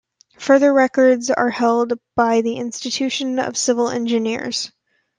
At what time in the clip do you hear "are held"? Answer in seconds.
1.29-1.93